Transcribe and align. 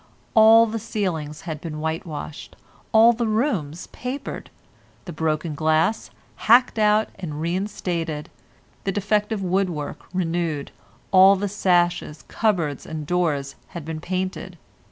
All 0.33 0.65
the 0.65 0.79
ceilings 0.79 1.41
had 1.41 1.61
been 1.61 1.79
whitewashed, 1.79 2.55
all 2.91 3.13
the 3.13 3.27
rooms 3.27 3.85
papered, 3.91 4.49
the 5.05 5.13
broken 5.13 5.53
glass 5.53 6.09
hacked 6.37 6.79
out 6.79 7.09
and 7.19 7.39
reinstated, 7.39 8.27
the 8.83 8.91
defective 8.91 9.43
wood 9.43 9.69
work 9.69 9.99
renewed, 10.11 10.71
all 11.11 11.35
the 11.35 11.47
sashes, 11.47 12.23
cupboards 12.27 12.87
and 12.87 13.05
doors 13.05 13.53
had 13.67 13.85
been 13.85 14.01
painted. 14.01 14.57